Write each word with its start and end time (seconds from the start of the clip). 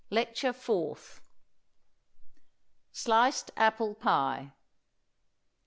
LECTURE 0.09 0.51
FOURTH. 0.53 1.21
SLICED 2.91 3.51
APPLE 3.55 3.93
PIE. 3.93 4.51